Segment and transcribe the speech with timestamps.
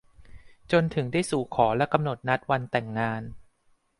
[0.71, 3.21] จนถึงได้สู่ขอและกำหนดนัดวันแต่งงาน